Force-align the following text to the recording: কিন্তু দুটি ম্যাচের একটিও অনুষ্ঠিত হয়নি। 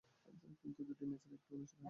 কিন্তু 0.61 0.79
দুটি 0.87 1.03
ম্যাচের 1.05 1.31
একটিও 1.33 1.57
অনুষ্ঠিত 1.57 1.69
হয়নি। 1.69 1.79